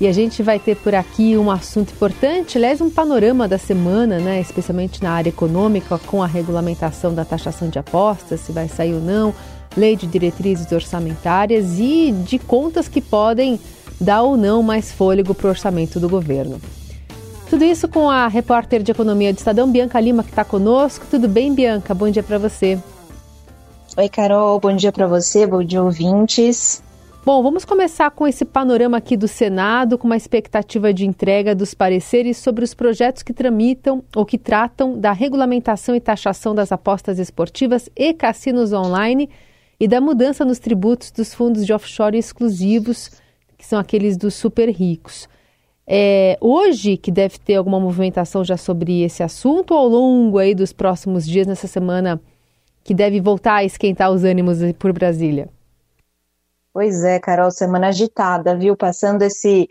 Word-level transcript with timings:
E 0.00 0.08
a 0.08 0.12
gente 0.12 0.42
vai 0.42 0.58
ter 0.58 0.76
por 0.76 0.94
aqui 0.94 1.36
um 1.36 1.50
assunto 1.50 1.92
importante, 1.92 2.56
aliás, 2.56 2.80
um 2.80 2.88
panorama 2.88 3.46
da 3.46 3.58
semana, 3.58 4.18
né, 4.18 4.40
especialmente 4.40 5.02
na 5.02 5.10
área 5.10 5.28
econômica, 5.28 5.98
com 5.98 6.22
a 6.22 6.26
regulamentação 6.26 7.12
da 7.12 7.22
taxação 7.22 7.68
de 7.68 7.78
apostas, 7.78 8.40
se 8.40 8.50
vai 8.50 8.66
sair 8.66 8.94
ou 8.94 9.00
não, 9.00 9.34
lei 9.76 9.94
de 9.96 10.06
diretrizes 10.06 10.72
orçamentárias 10.72 11.78
e 11.78 12.12
de 12.12 12.38
contas 12.38 12.88
que 12.88 13.02
podem 13.02 13.60
dar 14.00 14.22
ou 14.22 14.38
não 14.38 14.62
mais 14.62 14.90
fôlego 14.90 15.34
para 15.34 15.48
o 15.48 15.50
orçamento 15.50 16.00
do 16.00 16.08
governo. 16.08 16.58
Tudo 17.50 17.64
isso 17.64 17.86
com 17.86 18.08
a 18.08 18.26
repórter 18.26 18.82
de 18.82 18.92
economia 18.92 19.34
do 19.34 19.38
Estadão, 19.38 19.70
Bianca 19.70 20.00
Lima, 20.00 20.22
que 20.22 20.30
está 20.30 20.44
conosco. 20.44 21.04
Tudo 21.10 21.28
bem, 21.28 21.52
Bianca? 21.52 21.92
Bom 21.92 22.08
dia 22.08 22.22
para 22.22 22.38
você. 22.38 22.78
Oi, 23.98 24.08
Carol. 24.08 24.58
Bom 24.60 24.74
dia 24.74 24.92
para 24.92 25.06
você, 25.06 25.46
bom 25.46 25.62
dia, 25.62 25.82
ouvintes. 25.82 26.82
Bom, 27.22 27.42
vamos 27.42 27.66
começar 27.66 28.10
com 28.12 28.26
esse 28.26 28.46
panorama 28.46 28.96
aqui 28.96 29.14
do 29.14 29.28
Senado, 29.28 29.98
com 29.98 30.06
uma 30.06 30.16
expectativa 30.16 30.90
de 30.90 31.04
entrega 31.04 31.54
dos 31.54 31.74
pareceres 31.74 32.38
sobre 32.38 32.64
os 32.64 32.72
projetos 32.72 33.22
que 33.22 33.34
tramitam 33.34 34.02
ou 34.16 34.24
que 34.24 34.38
tratam 34.38 34.98
da 34.98 35.12
regulamentação 35.12 35.94
e 35.94 36.00
taxação 36.00 36.54
das 36.54 36.72
apostas 36.72 37.18
esportivas 37.18 37.90
e 37.94 38.14
cassinos 38.14 38.72
online 38.72 39.28
e 39.78 39.86
da 39.86 40.00
mudança 40.00 40.46
nos 40.46 40.58
tributos 40.58 41.10
dos 41.10 41.34
fundos 41.34 41.66
de 41.66 41.74
offshore 41.74 42.16
exclusivos, 42.16 43.10
que 43.58 43.66
são 43.66 43.78
aqueles 43.78 44.16
dos 44.16 44.32
super 44.32 44.70
ricos. 44.70 45.28
É, 45.86 46.38
hoje 46.40 46.96
que 46.96 47.10
deve 47.10 47.38
ter 47.38 47.56
alguma 47.56 47.78
movimentação 47.78 48.42
já 48.42 48.56
sobre 48.56 49.02
esse 49.02 49.22
assunto, 49.22 49.72
ou 49.74 49.78
ao 49.78 49.88
longo 49.88 50.38
aí 50.38 50.54
dos 50.54 50.72
próximos 50.72 51.26
dias, 51.26 51.46
nessa 51.46 51.66
semana, 51.66 52.18
que 52.82 52.94
deve 52.94 53.20
voltar 53.20 53.56
a 53.56 53.64
esquentar 53.64 54.10
os 54.10 54.24
ânimos 54.24 54.58
por 54.78 54.90
Brasília? 54.94 55.50
Pois 56.72 57.02
é, 57.02 57.18
Carol, 57.18 57.50
semana 57.50 57.88
agitada, 57.88 58.56
viu? 58.56 58.76
Passando 58.76 59.22
esse 59.22 59.68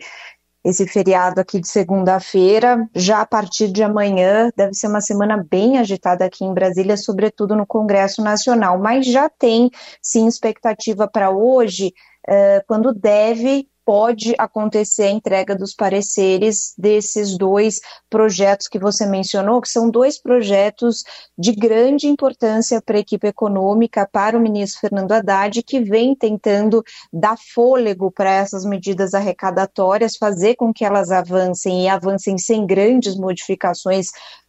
esse 0.62 0.86
feriado 0.86 1.40
aqui 1.40 1.58
de 1.58 1.66
segunda-feira, 1.68 2.86
já 2.94 3.22
a 3.22 3.26
partir 3.26 3.72
de 3.72 3.82
amanhã 3.82 4.50
deve 4.54 4.74
ser 4.74 4.88
uma 4.88 5.00
semana 5.00 5.42
bem 5.50 5.78
agitada 5.78 6.22
aqui 6.24 6.44
em 6.44 6.52
Brasília, 6.52 6.98
sobretudo 6.98 7.56
no 7.56 7.66
Congresso 7.66 8.22
Nacional, 8.22 8.78
mas 8.78 9.06
já 9.06 9.30
tem 9.30 9.70
sim 10.02 10.26
expectativa 10.26 11.08
para 11.08 11.30
hoje, 11.30 11.94
uh, 12.28 12.62
quando 12.66 12.92
deve 12.92 13.66
pode 13.90 14.36
acontecer 14.38 15.02
a 15.02 15.10
entrega 15.10 15.52
dos 15.52 15.74
pareceres 15.74 16.72
desses 16.78 17.36
dois 17.36 17.80
projetos 18.08 18.68
que 18.68 18.78
você 18.78 19.04
mencionou, 19.04 19.60
que 19.60 19.68
são 19.68 19.90
dois 19.90 20.16
projetos 20.16 21.02
de 21.36 21.50
grande 21.50 22.06
importância 22.06 22.80
para 22.80 22.98
a 22.98 23.00
equipe 23.00 23.26
econômica, 23.26 24.08
para 24.12 24.38
o 24.38 24.40
ministro 24.40 24.82
Fernando 24.82 25.10
Haddad, 25.10 25.60
que 25.64 25.80
vem 25.80 26.14
tentando 26.14 26.84
dar 27.12 27.36
fôlego 27.52 28.12
para 28.12 28.30
essas 28.30 28.64
medidas 28.64 29.12
arrecadatórias, 29.12 30.16
fazer 30.16 30.54
com 30.54 30.72
que 30.72 30.84
elas 30.84 31.10
avancem 31.10 31.82
e 31.82 31.88
avancem 31.88 32.38
sem 32.38 32.64
grandes 32.64 33.16
modificações 33.16 34.06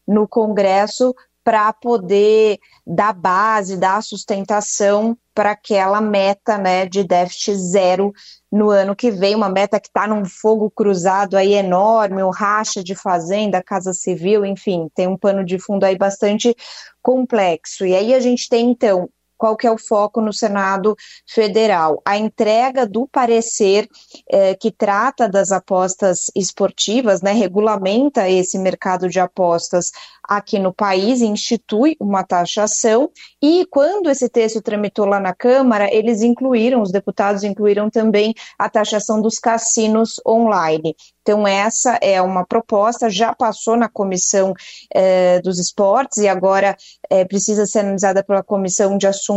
no 0.07 0.27
Congresso, 0.27 1.15
para 1.43 1.73
poder 1.73 2.59
dar 2.85 3.13
base, 3.13 3.77
dar 3.77 4.01
sustentação 4.03 5.17
para 5.33 5.51
aquela 5.51 6.01
meta 6.01 6.57
né, 6.57 6.85
de 6.85 7.03
déficit 7.03 7.55
zero 7.55 8.11
no 8.51 8.69
ano 8.69 8.95
que 8.95 9.09
vem, 9.09 9.33
uma 9.33 9.49
meta 9.49 9.79
que 9.79 9.87
está 9.87 10.05
num 10.07 10.25
fogo 10.25 10.69
cruzado 10.69 11.37
aí 11.37 11.53
enorme, 11.53 12.21
o 12.21 12.29
racha 12.29 12.83
de 12.83 12.93
fazenda, 12.93 13.63
casa 13.63 13.93
civil, 13.93 14.45
enfim, 14.45 14.89
tem 14.93 15.07
um 15.07 15.17
pano 15.17 15.43
de 15.43 15.57
fundo 15.57 15.85
aí 15.85 15.97
bastante 15.97 16.55
complexo. 17.01 17.85
E 17.85 17.95
aí 17.95 18.13
a 18.13 18.19
gente 18.19 18.49
tem, 18.49 18.71
então, 18.71 19.09
qual 19.41 19.57
que 19.57 19.65
é 19.65 19.71
o 19.71 19.77
foco 19.77 20.21
no 20.21 20.31
Senado 20.31 20.95
Federal? 21.27 21.99
A 22.05 22.15
entrega 22.15 22.85
do 22.85 23.07
parecer 23.07 23.87
eh, 24.31 24.53
que 24.53 24.71
trata 24.71 25.27
das 25.27 25.51
apostas 25.51 26.25
esportivas, 26.35 27.23
né, 27.23 27.31
regulamenta 27.31 28.29
esse 28.29 28.59
mercado 28.59 29.09
de 29.09 29.19
apostas 29.19 29.89
aqui 30.23 30.59
no 30.59 30.71
país, 30.71 31.21
institui 31.21 31.97
uma 31.99 32.23
taxação, 32.23 33.09
e 33.41 33.65
quando 33.65 34.11
esse 34.11 34.29
texto 34.29 34.61
tramitou 34.61 35.05
lá 35.05 35.19
na 35.19 35.33
Câmara, 35.33 35.91
eles 35.91 36.21
incluíram, 36.21 36.83
os 36.83 36.91
deputados 36.91 37.43
incluíram 37.43 37.89
também 37.89 38.35
a 38.59 38.69
taxação 38.69 39.19
dos 39.19 39.39
cassinos 39.39 40.21
online. 40.25 40.95
Então, 41.23 41.47
essa 41.47 41.97
é 42.01 42.21
uma 42.21 42.45
proposta, 42.45 43.09
já 43.09 43.33
passou 43.33 43.75
na 43.75 43.89
Comissão 43.89 44.53
eh, 44.93 45.39
dos 45.41 45.59
Esportes 45.59 46.19
e 46.19 46.27
agora 46.27 46.75
eh, 47.09 47.25
precisa 47.25 47.65
ser 47.65 47.79
analisada 47.79 48.23
pela 48.23 48.43
Comissão 48.43 48.97
de 48.97 49.07
Assuntos 49.07 49.30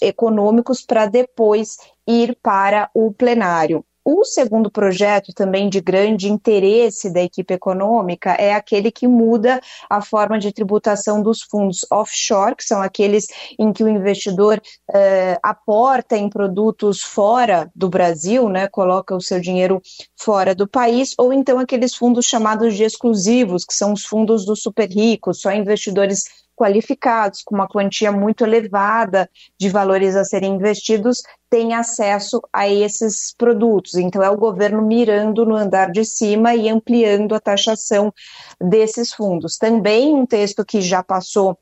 Econômicos 0.00 0.82
para 0.82 1.06
depois 1.06 1.76
ir 2.06 2.36
para 2.42 2.90
o 2.94 3.12
plenário. 3.12 3.84
O 4.02 4.24
segundo 4.24 4.70
projeto, 4.70 5.32
também 5.34 5.68
de 5.68 5.78
grande 5.80 6.28
interesse 6.28 7.12
da 7.12 7.22
equipe 7.22 7.52
econômica, 7.52 8.30
é 8.30 8.54
aquele 8.54 8.90
que 8.90 9.06
muda 9.06 9.60
a 9.90 10.00
forma 10.00 10.38
de 10.38 10.52
tributação 10.52 11.22
dos 11.22 11.42
fundos 11.42 11.86
offshore, 11.92 12.56
que 12.56 12.64
são 12.64 12.80
aqueles 12.80 13.26
em 13.58 13.72
que 13.72 13.84
o 13.84 13.88
investidor 13.88 14.60
eh, 14.92 15.38
aporta 15.42 16.16
em 16.16 16.30
produtos 16.30 17.02
fora 17.02 17.70
do 17.74 17.90
Brasil, 17.90 18.48
né, 18.48 18.66
coloca 18.68 19.14
o 19.14 19.20
seu 19.20 19.38
dinheiro 19.38 19.82
fora 20.18 20.54
do 20.54 20.66
país, 20.66 21.14
ou 21.18 21.30
então 21.30 21.58
aqueles 21.58 21.94
fundos 21.94 22.24
chamados 22.24 22.74
de 22.74 22.84
exclusivos, 22.84 23.66
que 23.66 23.74
são 23.74 23.92
os 23.92 24.02
fundos 24.04 24.46
dos 24.46 24.62
super 24.62 24.88
ricos, 24.88 25.42
só 25.42 25.52
investidores 25.52 26.24
qualificados, 26.60 27.42
com 27.42 27.54
uma 27.54 27.66
quantia 27.66 28.12
muito 28.12 28.44
elevada 28.44 29.30
de 29.58 29.70
valores 29.70 30.14
a 30.14 30.24
serem 30.24 30.56
investidos, 30.56 31.22
têm 31.48 31.72
acesso 31.72 32.38
a 32.52 32.68
esses 32.68 33.34
produtos. 33.34 33.94
Então, 33.94 34.22
é 34.22 34.28
o 34.28 34.36
governo 34.36 34.82
mirando 34.82 35.46
no 35.46 35.56
andar 35.56 35.90
de 35.90 36.04
cima 36.04 36.54
e 36.54 36.68
ampliando 36.68 37.34
a 37.34 37.40
taxação 37.40 38.12
desses 38.60 39.14
fundos. 39.14 39.56
Também 39.56 40.14
um 40.14 40.26
texto 40.26 40.66
que 40.66 40.82
já 40.82 41.02
passou 41.02 41.58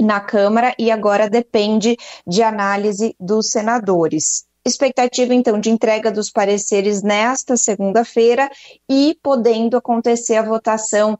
na 0.00 0.20
Câmara 0.20 0.74
e 0.78 0.90
agora 0.90 1.28
depende 1.28 1.94
de 2.26 2.42
análise 2.42 3.14
dos 3.20 3.50
senadores 3.50 4.46
expectativa 4.66 5.34
então 5.34 5.60
de 5.60 5.68
entrega 5.68 6.10
dos 6.10 6.30
pareceres 6.30 7.02
nesta 7.02 7.54
segunda-feira 7.54 8.50
e 8.88 9.16
podendo 9.22 9.76
acontecer 9.76 10.36
a 10.36 10.42
votação 10.42 11.12
uh, 11.12 11.18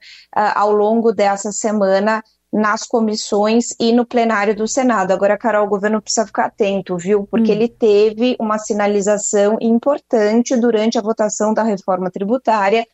ao 0.54 0.72
longo 0.72 1.12
dessa 1.12 1.52
semana 1.52 2.22
nas 2.54 2.84
comissões 2.84 3.74
e 3.80 3.92
no 3.92 4.06
plenário 4.06 4.54
do 4.54 4.68
Senado. 4.68 5.10
Agora, 5.10 5.36
Carol, 5.36 5.66
o 5.66 5.68
governo 5.68 6.00
precisa 6.00 6.24
ficar 6.24 6.46
atento, 6.46 6.96
viu? 6.96 7.26
Porque 7.26 7.50
hum. 7.50 7.54
ele 7.54 7.68
teve 7.68 8.36
uma 8.38 8.58
sinalização 8.58 9.58
importante 9.60 10.56
durante 10.56 10.96
a 10.96 11.02
votação 11.02 11.52
da 11.52 11.64
reforma 11.64 12.12
tributária 12.12 12.86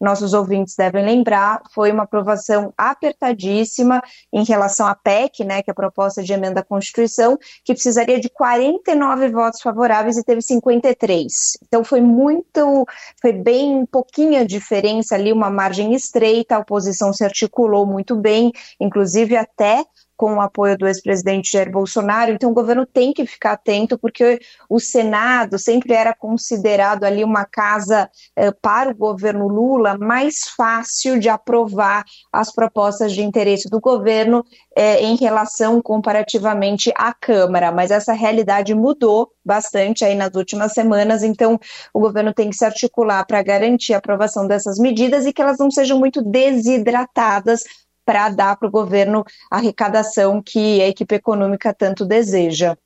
nossos 0.00 0.34
ouvintes 0.34 0.74
devem 0.76 1.04
lembrar, 1.04 1.62
foi 1.72 1.92
uma 1.92 2.02
aprovação 2.02 2.72
apertadíssima 2.76 4.02
em 4.32 4.44
relação 4.44 4.86
à 4.86 4.94
PEC, 4.94 5.44
né, 5.44 5.62
que 5.62 5.70
é 5.70 5.72
a 5.72 5.74
proposta 5.74 6.22
de 6.22 6.32
emenda 6.32 6.60
à 6.60 6.64
Constituição, 6.64 7.38
que 7.64 7.72
precisaria 7.72 8.20
de 8.20 8.28
49 8.28 9.28
votos 9.28 9.60
favoráveis 9.60 10.16
e 10.16 10.24
teve 10.24 10.42
53. 10.42 11.32
Então 11.66 11.84
foi 11.84 12.00
muito, 12.00 12.84
foi 13.20 13.32
bem 13.32 13.86
pouquinha 13.86 14.46
diferença 14.46 15.14
ali, 15.14 15.32
uma 15.32 15.50
margem 15.50 15.94
estreita, 15.94 16.56
a 16.56 16.60
oposição 16.60 17.12
se 17.12 17.24
articulou 17.24 17.86
muito 17.86 18.16
bem, 18.16 18.52
inclusive 18.80 19.36
até 19.36 19.84
com 20.16 20.34
o 20.34 20.40
apoio 20.40 20.76
do 20.78 20.86
ex-presidente 20.86 21.52
Jair 21.52 21.70
Bolsonaro, 21.70 22.32
então 22.32 22.50
o 22.50 22.54
governo 22.54 22.86
tem 22.86 23.12
que 23.12 23.26
ficar 23.26 23.52
atento, 23.52 23.98
porque 23.98 24.40
o 24.68 24.78
Senado 24.78 25.58
sempre 25.58 25.92
era 25.92 26.14
considerado 26.14 27.04
ali 27.04 27.24
uma 27.24 27.44
casa 27.44 28.08
eh, 28.36 28.52
para 28.62 28.90
o 28.90 28.94
governo 28.94 29.48
Lula 29.48 29.98
mais 29.98 30.48
fácil 30.56 31.18
de 31.18 31.28
aprovar 31.28 32.04
as 32.32 32.52
propostas 32.52 33.12
de 33.12 33.22
interesse 33.22 33.68
do 33.68 33.80
governo 33.80 34.44
eh, 34.76 35.02
em 35.02 35.16
relação 35.16 35.80
comparativamente 35.82 36.92
à 36.96 37.12
Câmara, 37.12 37.72
mas 37.72 37.90
essa 37.90 38.12
realidade 38.12 38.74
mudou 38.74 39.30
bastante 39.44 40.04
aí 40.04 40.14
nas 40.14 40.34
últimas 40.34 40.72
semanas, 40.72 41.22
então 41.22 41.58
o 41.92 42.00
governo 42.00 42.32
tem 42.32 42.50
que 42.50 42.56
se 42.56 42.64
articular 42.64 43.24
para 43.26 43.42
garantir 43.42 43.94
a 43.94 43.98
aprovação 43.98 44.46
dessas 44.46 44.78
medidas 44.78 45.26
e 45.26 45.32
que 45.32 45.42
elas 45.42 45.58
não 45.58 45.70
sejam 45.70 45.98
muito 45.98 46.22
desidratadas 46.22 47.62
para 48.04 48.28
dar 48.28 48.56
para 48.56 48.68
o 48.68 48.70
governo 48.70 49.24
a 49.50 49.56
arrecadação 49.56 50.42
que 50.42 50.80
a 50.82 50.88
equipe 50.88 51.14
econômica 51.14 51.72
tanto 51.72 52.04
deseja. 52.04 52.76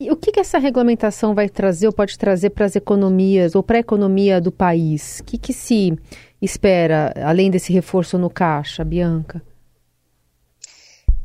E 0.00 0.10
o 0.10 0.16
que, 0.16 0.32
que 0.32 0.40
essa 0.40 0.58
regulamentação 0.58 1.34
vai 1.34 1.48
trazer 1.48 1.86
ou 1.86 1.92
pode 1.92 2.18
trazer 2.18 2.50
para 2.50 2.66
as 2.66 2.74
economias 2.74 3.54
ou 3.54 3.62
para 3.62 3.76
a 3.76 3.80
economia 3.80 4.40
do 4.40 4.50
país? 4.50 5.20
O 5.20 5.24
que, 5.24 5.38
que 5.38 5.52
se 5.52 5.96
espera, 6.42 7.14
além 7.24 7.50
desse 7.50 7.72
reforço 7.72 8.18
no 8.18 8.28
caixa, 8.28 8.84
Bianca? 8.84 9.40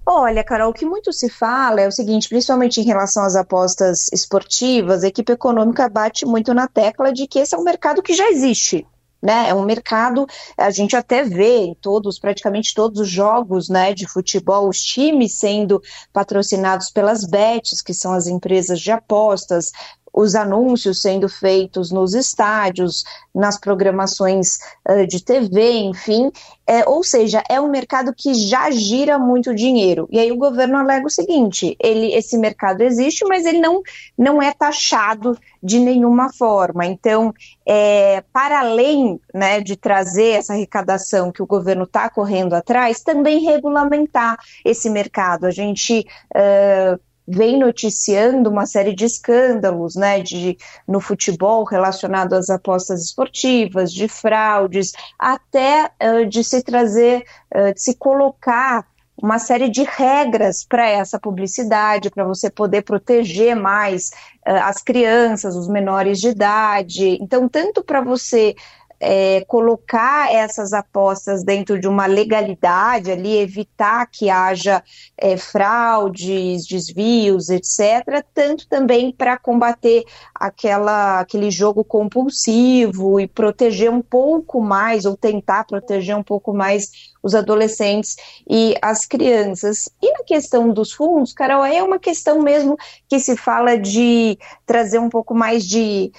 Olha, 0.06 0.44
Carol, 0.44 0.70
o 0.70 0.74
que 0.74 0.86
muito 0.86 1.12
se 1.12 1.30
fala 1.30 1.82
é 1.82 1.88
o 1.88 1.92
seguinte, 1.92 2.30
principalmente 2.30 2.80
em 2.80 2.84
relação 2.84 3.24
às 3.24 3.36
apostas 3.36 4.08
esportivas, 4.14 5.04
a 5.04 5.08
equipe 5.08 5.32
econômica 5.32 5.90
bate 5.90 6.26
muito 6.26 6.54
na 6.54 6.68
tecla 6.68 7.12
de 7.12 7.28
que 7.28 7.40
esse 7.40 7.54
é 7.54 7.58
um 7.58 7.64
mercado 7.64 8.02
que 8.02 8.14
já 8.14 8.30
existe 8.30 8.88
né? 9.22 9.50
É 9.50 9.54
um 9.54 9.64
mercado, 9.64 10.26
a 10.58 10.70
gente 10.72 10.96
até 10.96 11.24
vê 11.24 11.60
em 11.60 11.76
todos, 11.76 12.20
praticamente 12.20 12.74
todos 12.74 13.02
os 13.02 13.10
jogos, 13.10 13.70
né, 13.70 13.94
de 13.94 14.08
futebol, 14.08 14.70
os 14.70 14.82
times 14.82 15.34
sendo 15.34 15.82
patrocinados 16.14 16.90
pelas 16.90 17.26
bets, 17.26 17.82
que 17.82 17.94
são 17.94 18.14
as 18.14 18.28
empresas 18.28 18.80
de 18.80 18.92
apostas, 18.92 19.72
os 20.14 20.36
anúncios 20.36 21.02
sendo 21.02 21.28
feitos 21.30 21.92
nos 21.92 22.14
estádios, 22.14 23.04
nas 23.34 23.60
programações 23.60 24.58
uh, 24.88 25.06
de 25.08 25.24
TV, 25.24 25.72
enfim. 25.80 26.32
É, 26.68 26.88
ou 26.88 27.04
seja, 27.04 27.44
é 27.50 27.60
um 27.60 27.70
mercado 27.70 28.14
que 28.16 28.34
já 28.34 28.70
gira 28.70 29.18
muito 29.18 29.56
dinheiro. 29.56 30.08
E 30.12 30.20
aí 30.20 30.32
o 30.32 30.38
governo 30.38 30.78
alega 30.78 31.08
o 31.08 31.10
seguinte: 31.10 31.76
ele, 31.80 32.14
esse 32.14 32.38
mercado 32.38 32.82
existe, 32.82 33.26
mas 33.26 33.46
ele 33.46 33.60
não, 33.60 33.82
não 34.18 34.42
é 34.42 34.54
taxado 34.54 35.38
de 35.62 35.80
nenhuma 35.80 36.32
forma. 36.32 36.86
Então, 36.86 37.34
é, 37.66 38.24
para 38.32 38.60
além 38.60 39.20
né, 39.34 39.62
de 39.62 39.76
trazer 39.76 40.38
essa 40.38 40.54
arrecadação 40.54 41.32
que 41.32 41.42
o 41.42 41.48
governo 41.48 41.84
está 41.84 42.10
correndo 42.10 42.54
atrás, 42.54 43.02
também 43.02 43.40
regulamentar 43.40 44.38
esse 44.64 44.90
mercado. 44.90 45.46
A 45.46 45.52
gente 45.52 46.06
uh, 46.36 47.00
vem 47.30 47.60
noticiando 47.60 48.50
uma 48.50 48.66
série 48.66 48.94
de 48.94 49.06
escândalos 49.06 49.96
né, 49.96 50.20
de, 50.20 50.58
no 50.88 51.00
futebol 51.00 51.64
relacionado 51.64 52.34
às 52.34 52.50
apostas 52.50 53.04
esportivas, 53.04 53.94
de 53.94 54.08
fraudes, 54.08 54.92
até 55.18 55.92
uh, 56.02 56.26
de 56.26 56.44
se 56.44 56.64
trazer, 56.64 57.24
uh, 57.56 57.74
de 57.74 57.82
se 57.82 57.96
colocar 57.96 58.86
uma 59.22 59.38
série 59.38 59.70
de 59.70 59.84
regras 59.84 60.66
para 60.68 60.88
essa 60.90 61.20
publicidade, 61.20 62.10
para 62.10 62.24
você 62.24 62.50
poder 62.50 62.82
proteger 62.82 63.56
mais 63.56 64.10
uh, 64.48 64.64
as 64.64 64.82
crianças, 64.82 65.56
os 65.56 65.68
menores 65.68 66.20
de 66.20 66.30
idade. 66.30 67.18
Então, 67.22 67.48
tanto 67.48 67.84
para 67.84 68.02
você 68.02 68.56
é, 69.00 69.44
colocar 69.48 70.34
essas 70.34 70.74
apostas 70.74 71.44
dentro 71.44 71.80
de 71.80 71.88
uma 71.88 72.06
legalidade 72.06 73.12
ali, 73.12 73.38
evitar 73.38 74.06
que 74.08 74.30
haja 74.30 74.84
é, 75.18 75.38
fraudes, 75.38 76.68
desvios, 76.68 77.50
etc., 77.50 78.24
tanto 78.34 78.68
também 78.68 79.12
para 79.12 79.38
combater 79.38 80.04
aquela, 80.36 81.22
aquele 81.22 81.50
jogo 81.50 81.84
compulsivo 81.84 83.20
e 83.20 83.28
proteger 83.28 83.90
um 83.90 84.02
pouco 84.02 84.62
mais, 84.62 85.06
ou 85.06 85.16
tentar 85.16 85.66
proteger 85.66 86.16
um 86.16 86.24
pouco 86.24 86.54
mais 86.54 87.09
os 87.22 87.36
adolescentes 87.36 88.16
e 88.50 88.76
as 88.82 89.06
crianças. 89.06 89.90
E 90.02 90.12
na 90.12 90.24
questão 90.24 90.70
dos 90.70 90.92
fundos, 90.92 91.34
Carol, 91.34 91.66
é 91.66 91.84
uma 91.84 92.00
questão 92.00 92.42
mesmo 92.42 92.78
que 93.08 93.20
se 93.20 93.36
fala 93.36 93.78
de 93.78 94.38
trazer 94.66 95.00
um 95.00 95.10
pouco 95.10 95.34
mais 95.34 95.66
de 95.66 96.12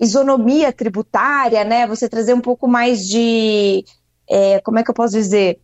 isonomia 0.00 0.72
tributária, 0.72 1.64
né? 1.64 1.86
Você 1.86 2.08
trazer 2.08 2.34
um 2.34 2.40
pouco 2.40 2.66
mais 2.66 3.06
de. 3.06 3.84
É, 4.28 4.60
como 4.60 4.78
é 4.78 4.82
que 4.82 4.90
eu 4.90 4.94
posso 4.94 5.14
dizer? 5.14 5.60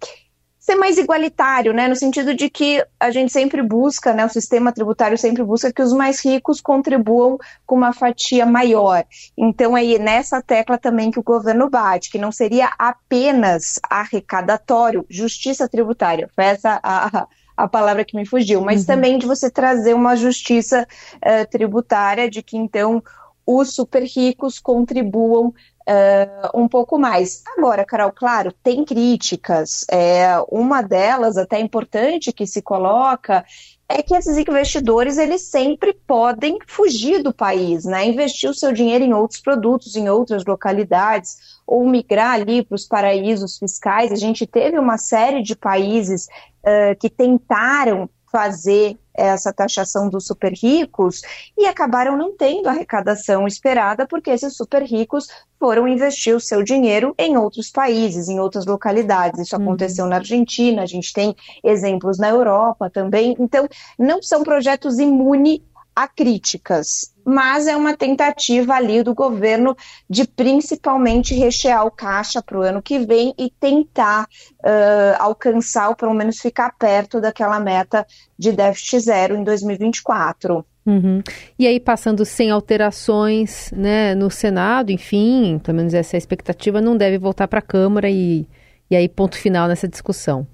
Ser 0.62 0.76
mais 0.76 0.96
igualitário, 0.96 1.72
né, 1.72 1.88
no 1.88 1.96
sentido 1.96 2.32
de 2.34 2.48
que 2.48 2.86
a 3.00 3.10
gente 3.10 3.32
sempre 3.32 3.60
busca, 3.62 4.14
né, 4.14 4.24
o 4.24 4.28
sistema 4.28 4.72
tributário 4.72 5.18
sempre 5.18 5.42
busca 5.42 5.72
que 5.72 5.82
os 5.82 5.92
mais 5.92 6.24
ricos 6.24 6.60
contribuam 6.60 7.36
com 7.66 7.74
uma 7.74 7.92
fatia 7.92 8.46
maior. 8.46 9.04
Então 9.36 9.76
é 9.76 9.82
nessa 9.98 10.40
tecla 10.40 10.78
também 10.78 11.10
que 11.10 11.18
o 11.18 11.22
governo 11.22 11.68
bate, 11.68 12.12
que 12.12 12.16
não 12.16 12.30
seria 12.30 12.70
apenas 12.78 13.80
arrecadatório, 13.90 15.04
justiça 15.10 15.68
tributária. 15.68 16.30
Foi 16.32 16.44
essa 16.44 16.78
a, 16.80 17.26
a 17.56 17.66
palavra 17.66 18.04
que 18.04 18.16
me 18.16 18.24
fugiu, 18.24 18.60
mas 18.60 18.82
uhum. 18.82 18.86
também 18.86 19.18
de 19.18 19.26
você 19.26 19.50
trazer 19.50 19.94
uma 19.94 20.14
justiça 20.14 20.86
uh, 21.16 21.50
tributária, 21.50 22.30
de 22.30 22.40
que 22.40 22.56
então 22.56 23.02
os 23.44 23.74
super 23.74 24.04
ricos 24.04 24.60
contribuam 24.60 25.52
Uh, 25.88 26.62
um 26.62 26.68
pouco 26.68 26.96
mais. 26.96 27.42
Agora, 27.58 27.84
Carol, 27.84 28.12
claro, 28.12 28.52
tem 28.62 28.84
críticas. 28.84 29.84
É, 29.90 30.36
uma 30.48 30.80
delas, 30.80 31.36
até 31.36 31.58
importante, 31.58 32.32
que 32.32 32.46
se 32.46 32.62
coloca 32.62 33.44
é 33.88 34.02
que 34.02 34.14
esses 34.14 34.38
investidores 34.38 35.18
eles 35.18 35.42
sempre 35.42 35.92
podem 35.92 36.58
fugir 36.66 37.22
do 37.22 37.32
país, 37.32 37.84
né? 37.84 38.06
Investir 38.06 38.48
o 38.48 38.54
seu 38.54 38.72
dinheiro 38.72 39.04
em 39.04 39.12
outros 39.12 39.40
produtos, 39.40 39.96
em 39.96 40.08
outras 40.08 40.44
localidades, 40.46 41.36
ou 41.66 41.86
migrar 41.86 42.32
ali 42.32 42.64
para 42.64 42.74
os 42.74 42.86
paraísos 42.86 43.58
fiscais. 43.58 44.10
A 44.10 44.16
gente 44.16 44.46
teve 44.46 44.78
uma 44.78 44.96
série 44.96 45.42
de 45.42 45.54
países 45.54 46.26
uh, 46.26 46.98
que 46.98 47.10
tentaram 47.10 48.08
fazer 48.30 48.96
essa 49.14 49.52
taxação 49.52 50.08
dos 50.08 50.26
super 50.26 50.52
ricos 50.52 51.22
e 51.56 51.66
acabaram 51.66 52.16
não 52.16 52.36
tendo 52.36 52.68
a 52.68 52.72
arrecadação 52.72 53.46
esperada 53.46 54.06
porque 54.06 54.30
esses 54.30 54.56
super 54.56 54.82
ricos 54.82 55.26
foram 55.58 55.86
investir 55.86 56.34
o 56.34 56.40
seu 56.40 56.62
dinheiro 56.62 57.14
em 57.16 57.36
outros 57.36 57.70
países, 57.70 58.28
em 58.28 58.40
outras 58.40 58.66
localidades. 58.66 59.40
Isso 59.40 59.56
uhum. 59.56 59.62
aconteceu 59.62 60.06
na 60.06 60.16
Argentina, 60.16 60.82
a 60.82 60.86
gente 60.86 61.12
tem 61.12 61.36
exemplos 61.62 62.18
na 62.18 62.28
Europa 62.28 62.90
também. 62.90 63.36
Então, 63.38 63.68
não 63.98 64.20
são 64.20 64.42
projetos 64.42 64.98
imunes 64.98 65.60
a 65.94 66.08
críticas, 66.08 67.12
mas 67.24 67.66
é 67.66 67.76
uma 67.76 67.96
tentativa 67.96 68.74
ali 68.74 69.02
do 69.02 69.14
governo 69.14 69.76
de 70.08 70.26
principalmente 70.26 71.34
rechear 71.34 71.86
o 71.86 71.90
caixa 71.90 72.42
para 72.42 72.58
o 72.58 72.62
ano 72.62 72.82
que 72.82 72.98
vem 72.98 73.34
e 73.38 73.50
tentar 73.60 74.24
uh, 74.24 75.16
alcançar 75.18 75.88
ou 75.88 75.96
pelo 75.96 76.14
menos 76.14 76.38
ficar 76.38 76.74
perto 76.78 77.20
daquela 77.20 77.60
meta 77.60 78.06
de 78.38 78.52
déficit 78.52 79.00
zero 79.00 79.36
em 79.36 79.44
2024. 79.44 80.64
Uhum. 80.84 81.22
E 81.58 81.66
aí, 81.66 81.78
passando 81.78 82.24
sem 82.24 82.50
alterações 82.50 83.70
né, 83.72 84.14
no 84.14 84.30
Senado, 84.30 84.90
enfim, 84.90 85.60
pelo 85.62 85.76
menos 85.76 85.94
essa 85.94 86.16
é 86.16 86.18
expectativa, 86.18 86.80
não 86.80 86.96
deve 86.96 87.18
voltar 87.18 87.46
para 87.46 87.60
a 87.60 87.62
Câmara 87.62 88.10
e, 88.10 88.46
e 88.90 88.96
aí 88.96 89.08
ponto 89.08 89.36
final 89.36 89.68
nessa 89.68 89.86
discussão. 89.86 90.46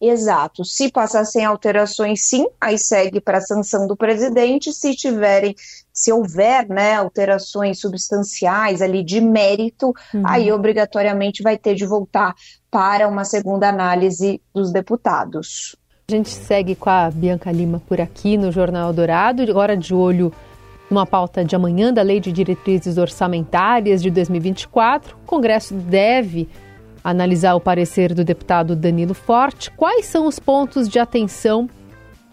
Exato. 0.00 0.64
Se 0.64 0.90
passar 0.90 1.24
sem 1.24 1.44
alterações, 1.44 2.22
sim, 2.28 2.46
aí 2.60 2.78
segue 2.78 3.20
para 3.20 3.38
a 3.38 3.40
sanção 3.40 3.86
do 3.86 3.96
presidente. 3.96 4.72
Se 4.72 4.94
tiverem, 4.94 5.54
se 5.92 6.12
houver 6.12 6.68
né, 6.68 6.94
alterações 6.94 7.80
substanciais 7.80 8.82
ali 8.82 9.02
de 9.02 9.20
mérito, 9.20 9.94
uhum. 10.12 10.22
aí 10.26 10.52
obrigatoriamente 10.52 11.42
vai 11.42 11.56
ter 11.56 11.74
de 11.74 11.86
voltar 11.86 12.34
para 12.70 13.08
uma 13.08 13.24
segunda 13.24 13.68
análise 13.68 14.40
dos 14.54 14.70
deputados. 14.70 15.74
A 16.08 16.12
gente 16.12 16.28
segue 16.28 16.76
com 16.76 16.90
a 16.90 17.10
Bianca 17.10 17.50
Lima 17.50 17.82
por 17.88 18.00
aqui 18.00 18.36
no 18.36 18.52
Jornal 18.52 18.92
Dourado, 18.92 19.42
agora 19.42 19.76
de 19.76 19.94
olho 19.94 20.32
numa 20.90 21.06
pauta 21.06 21.44
de 21.44 21.56
amanhã 21.56 21.92
da 21.92 22.02
Lei 22.02 22.20
de 22.20 22.30
Diretrizes 22.30 22.96
Orçamentárias 22.96 24.02
de 24.02 24.10
2024. 24.10 25.16
O 25.16 25.26
Congresso 25.26 25.74
deve 25.74 26.48
analisar 27.10 27.54
o 27.54 27.60
parecer 27.60 28.12
do 28.12 28.24
deputado 28.24 28.74
Danilo 28.74 29.14
Forte. 29.14 29.70
Quais 29.70 30.06
são 30.06 30.26
os 30.26 30.40
pontos 30.40 30.88
de 30.88 30.98
atenção 30.98 31.70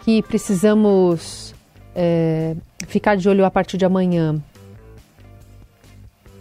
que 0.00 0.20
precisamos 0.22 1.54
é, 1.94 2.56
ficar 2.88 3.16
de 3.16 3.28
olho 3.28 3.44
a 3.44 3.50
partir 3.52 3.76
de 3.76 3.84
amanhã? 3.84 4.42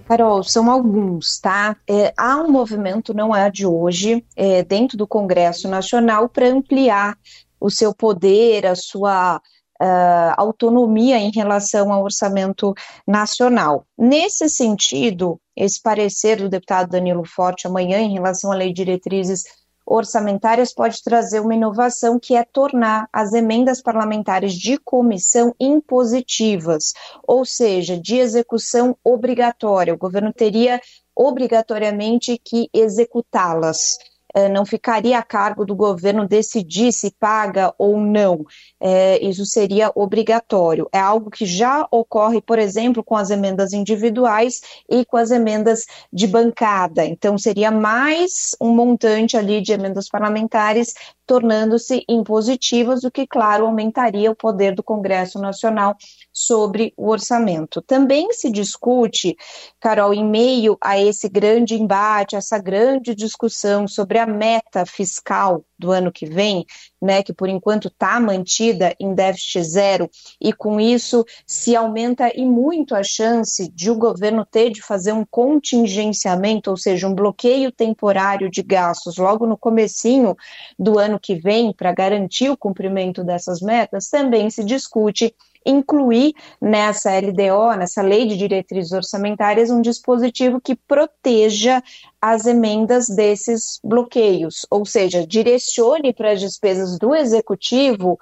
Carol, 0.07 0.43
são 0.43 0.69
alguns, 0.69 1.39
tá? 1.39 1.77
É, 1.87 2.11
há 2.17 2.37
um 2.37 2.49
movimento, 2.49 3.13
não 3.13 3.35
é 3.35 3.51
de 3.51 3.67
hoje, 3.67 4.25
é, 4.35 4.63
dentro 4.63 4.97
do 4.97 5.07
Congresso 5.07 5.67
Nacional 5.67 6.27
para 6.27 6.47
ampliar 6.47 7.15
o 7.59 7.69
seu 7.69 7.93
poder, 7.93 8.65
a 8.65 8.75
sua 8.75 9.39
uh, 9.79 10.33
autonomia 10.37 11.17
em 11.17 11.31
relação 11.31 11.93
ao 11.93 12.03
orçamento 12.03 12.73
nacional. 13.07 13.85
Nesse 13.97 14.49
sentido, 14.49 15.39
esse 15.55 15.81
parecer 15.81 16.37
do 16.37 16.49
deputado 16.49 16.89
Danilo 16.89 17.25
Forte 17.25 17.67
amanhã 17.67 17.99
em 17.99 18.13
relação 18.13 18.51
à 18.51 18.55
lei 18.55 18.69
de 18.69 18.83
diretrizes 18.83 19.43
orçamentárias 19.85 20.73
pode 20.73 21.03
trazer 21.03 21.39
uma 21.39 21.55
inovação 21.55 22.19
que 22.19 22.35
é 22.35 22.43
tornar 22.43 23.07
as 23.11 23.33
emendas 23.33 23.81
parlamentares 23.81 24.53
de 24.53 24.77
comissão 24.77 25.53
impositivas, 25.59 26.93
ou 27.27 27.45
seja, 27.45 27.99
de 27.99 28.15
execução 28.17 28.97
obrigatória. 29.03 29.93
O 29.93 29.97
governo 29.97 30.31
teria 30.31 30.79
obrigatoriamente 31.15 32.39
que 32.43 32.69
executá-las. 32.73 33.97
Eh, 34.35 34.49
não 34.49 34.65
ficaria 34.65 35.17
a 35.17 35.23
cargo 35.23 35.65
do 35.65 35.75
governo 35.75 36.27
decidir 36.27 36.91
se 36.91 37.11
paga 37.11 37.73
ou 37.77 37.99
não. 37.99 38.45
É, 38.79 39.23
isso 39.23 39.45
seria 39.45 39.91
obrigatório. 39.95 40.89
É 40.91 40.99
algo 40.99 41.29
que 41.29 41.45
já 41.45 41.87
ocorre, 41.91 42.41
por 42.41 42.57
exemplo, 42.57 43.03
com 43.03 43.15
as 43.15 43.29
emendas 43.29 43.73
individuais 43.73 44.61
e 44.89 45.05
com 45.05 45.17
as 45.17 45.31
emendas 45.31 45.85
de 46.11 46.27
bancada. 46.27 47.05
Então, 47.05 47.37
seria 47.37 47.71
mais 47.71 48.55
um 48.59 48.69
montante 48.73 49.37
ali 49.37 49.61
de 49.61 49.71
emendas 49.71 50.09
parlamentares 50.09 50.93
tornando-se 51.25 52.03
impositivas, 52.07 53.03
o 53.03 53.11
que, 53.11 53.25
claro, 53.25 53.65
aumentaria 53.65 54.29
o 54.31 54.35
poder 54.35 54.75
do 54.75 54.83
Congresso 54.83 55.39
Nacional 55.39 55.95
sobre 56.31 56.93
o 56.97 57.09
orçamento. 57.09 57.81
Também 57.81 58.31
se 58.33 58.51
discute, 58.51 59.35
Carol, 59.79 60.13
em 60.13 60.25
meio 60.25 60.77
a 60.81 60.99
esse 60.99 61.29
grande 61.29 61.75
embate, 61.75 62.35
essa 62.35 62.57
grande 62.57 63.15
discussão 63.15 63.87
sobre 63.87 64.19
a 64.19 64.25
meta 64.25 64.85
fiscal 64.85 65.63
do 65.77 65.91
ano 65.91 66.11
que 66.11 66.25
vem, 66.25 66.65
né, 67.01 67.21
que 67.21 67.33
por 67.33 67.49
enquanto 67.49 67.89
está 67.89 68.19
mantida 68.19 68.95
em 68.99 69.13
déficit 69.13 69.63
zero, 69.63 70.09
e 70.39 70.53
com 70.53 70.79
isso 70.79 71.25
se 71.45 71.75
aumenta 71.75 72.31
e 72.33 72.45
muito 72.45 72.95
a 72.95 73.03
chance 73.03 73.69
de 73.69 73.91
o 73.91 73.95
governo 73.95 74.45
ter 74.45 74.69
de 74.69 74.81
fazer 74.81 75.11
um 75.11 75.25
contingenciamento, 75.25 76.69
ou 76.69 76.77
seja, 76.77 77.07
um 77.07 77.13
bloqueio 77.13 77.71
temporário 77.71 78.49
de 78.49 78.63
gastos 78.63 79.17
logo 79.17 79.45
no 79.45 79.57
comecinho 79.57 80.35
do 80.79 80.97
ano 80.97 81.12
que 81.19 81.35
vem 81.35 81.73
para 81.73 81.91
garantir 81.91 82.49
o 82.49 82.57
cumprimento 82.57 83.23
dessas 83.23 83.61
metas, 83.61 84.09
também 84.09 84.49
se 84.49 84.63
discute 84.63 85.35
incluir 85.65 86.33
nessa 86.61 87.17
LDO, 87.17 87.77
nessa 87.77 88.01
Lei 88.01 88.25
de 88.25 88.37
Diretrizes 88.37 88.91
Orçamentárias, 88.91 89.69
um 89.69 89.81
dispositivo 89.81 90.59
que 90.59 90.75
proteja 90.75 91.81
as 92.21 92.45
emendas 92.45 93.07
desses 93.07 93.79
bloqueios, 93.83 94.65
ou 94.69 94.85
seja, 94.85 95.25
direcione 95.25 96.13
para 96.13 96.31
as 96.31 96.39
despesas 96.39 96.97
do 96.97 97.15
executivo 97.15 98.19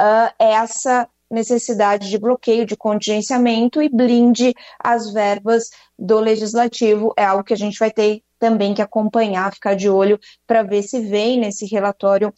uh, 0.00 0.34
essa 0.38 1.08
necessidade 1.30 2.10
de 2.10 2.18
bloqueio, 2.18 2.66
de 2.66 2.76
contingenciamento 2.76 3.80
e 3.80 3.88
blinde 3.88 4.52
as 4.78 5.12
verbas 5.12 5.70
do 5.98 6.20
legislativo. 6.20 7.14
É 7.16 7.24
algo 7.24 7.42
que 7.42 7.54
a 7.54 7.56
gente 7.56 7.78
vai 7.78 7.90
ter 7.90 8.22
também 8.42 8.74
que 8.74 8.82
acompanhar, 8.82 9.54
ficar 9.54 9.76
de 9.76 9.88
olho 9.88 10.18
para 10.48 10.64
ver 10.64 10.82
se 10.82 10.98
vem 10.98 11.38
nesse 11.38 11.64
relatório 11.64 12.34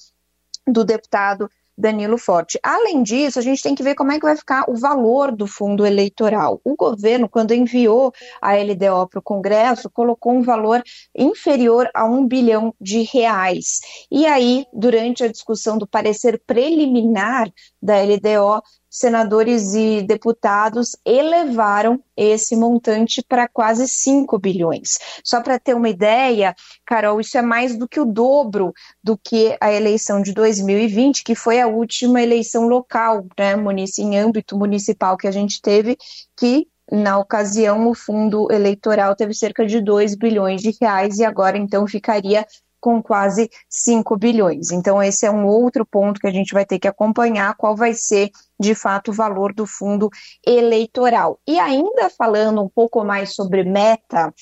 do 0.66 0.84
deputado 0.84 1.48
Danilo 1.78 2.18
Forte. 2.18 2.60
Além 2.62 3.02
disso, 3.02 3.38
a 3.38 3.42
gente 3.42 3.62
tem 3.62 3.74
que 3.74 3.82
ver 3.82 3.94
como 3.94 4.12
é 4.12 4.16
que 4.18 4.26
vai 4.26 4.36
ficar 4.36 4.66
o 4.68 4.76
valor 4.76 5.34
do 5.34 5.46
fundo 5.46 5.86
eleitoral. 5.86 6.60
O 6.62 6.76
governo, 6.76 7.26
quando 7.26 7.54
enviou 7.54 8.12
a 8.38 8.54
LDO 8.54 9.08
para 9.08 9.18
o 9.18 9.22
Congresso, 9.22 9.88
colocou 9.88 10.34
um 10.34 10.42
valor 10.42 10.82
inferior 11.16 11.88
a 11.94 12.04
um 12.04 12.28
bilhão 12.28 12.74
de 12.78 13.00
reais. 13.02 13.80
E 14.10 14.26
aí, 14.26 14.66
durante 14.74 15.24
a 15.24 15.32
discussão 15.32 15.78
do 15.78 15.86
parecer 15.86 16.38
preliminar 16.46 17.50
da 17.82 17.94
LDO, 18.02 18.62
senadores 18.94 19.74
e 19.74 20.02
deputados 20.02 20.94
elevaram 21.04 22.00
esse 22.16 22.54
montante 22.54 23.24
para 23.28 23.48
quase 23.48 23.88
5 23.88 24.38
bilhões. 24.38 25.00
Só 25.24 25.40
para 25.40 25.58
ter 25.58 25.74
uma 25.74 25.88
ideia, 25.88 26.54
Carol, 26.86 27.20
isso 27.20 27.36
é 27.36 27.42
mais 27.42 27.76
do 27.76 27.88
que 27.88 27.98
o 27.98 28.04
dobro 28.04 28.72
do 29.02 29.18
que 29.18 29.56
a 29.60 29.72
eleição 29.72 30.22
de 30.22 30.32
2020, 30.32 31.24
que 31.24 31.34
foi 31.34 31.60
a 31.60 31.66
última 31.66 32.22
eleição 32.22 32.68
local, 32.68 33.26
né, 33.36 33.54
em 33.98 34.16
âmbito 34.16 34.56
municipal 34.56 35.16
que 35.16 35.26
a 35.26 35.32
gente 35.32 35.60
teve, 35.60 35.96
que 36.36 36.68
na 36.92 37.18
ocasião, 37.18 37.88
o 37.88 37.94
fundo 37.94 38.46
eleitoral 38.52 39.16
teve 39.16 39.32
cerca 39.32 39.64
de 39.66 39.80
2 39.80 40.14
bilhões 40.14 40.60
de 40.60 40.76
reais 40.80 41.18
e 41.18 41.24
agora 41.24 41.56
então 41.56 41.86
ficaria 41.86 42.46
com 42.84 43.02
quase 43.02 43.50
5 43.66 44.14
bilhões. 44.14 44.70
Então, 44.70 45.02
esse 45.02 45.24
é 45.24 45.30
um 45.30 45.46
outro 45.46 45.86
ponto 45.86 46.20
que 46.20 46.26
a 46.26 46.30
gente 46.30 46.52
vai 46.52 46.66
ter 46.66 46.78
que 46.78 46.86
acompanhar, 46.86 47.56
qual 47.56 47.74
vai 47.74 47.94
ser, 47.94 48.30
de 48.60 48.74
fato, 48.74 49.10
o 49.10 49.14
valor 49.14 49.54
do 49.54 49.64
fundo 49.64 50.10
eleitoral. 50.46 51.40
E 51.48 51.58
ainda 51.58 52.10
falando 52.10 52.60
um 52.60 52.68
pouco 52.68 53.02
mais 53.02 53.34
sobre 53.34 53.64
meta 53.64 54.34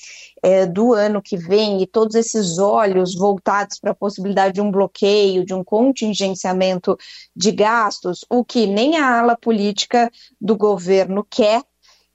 é, 0.43 0.65
do 0.65 0.91
ano 0.91 1.21
que 1.21 1.37
vem 1.37 1.81
e 1.81 1.87
todos 1.87 2.15
esses 2.15 2.59
olhos 2.59 3.15
voltados 3.15 3.79
para 3.79 3.91
a 3.91 3.95
possibilidade 3.95 4.55
de 4.55 4.61
um 4.61 4.69
bloqueio, 4.69 5.45
de 5.45 5.53
um 5.53 5.63
contingenciamento 5.63 6.97
de 7.33 7.49
gastos, 7.49 8.25
o 8.29 8.43
que 8.43 8.67
nem 8.67 8.97
a 8.97 9.19
ala 9.19 9.37
política 9.37 10.11
do 10.41 10.57
governo 10.57 11.25
quer 11.29 11.63